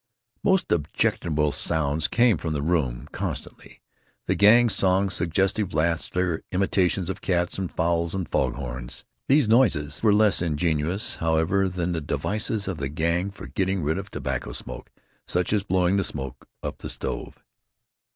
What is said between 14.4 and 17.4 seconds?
smoke, such as blowing the smoke up the stove.